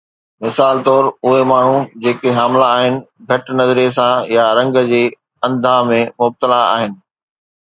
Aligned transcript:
مثال 0.43 0.79
طور، 0.85 1.03
اهي 1.31 1.41
ماڻهو 1.49 1.75
جيڪي 2.05 2.33
حامله 2.37 2.69
آهن 2.77 2.97
گهٽ 3.33 3.53
نظريي 3.59 3.93
سان 3.99 4.33
يا 4.37 4.47
رنگ 4.61 4.81
جي 4.93 5.03
انڌا 5.49 5.75
۾ 5.93 6.03
مبتلا 6.25 6.63
آهن 6.73 7.01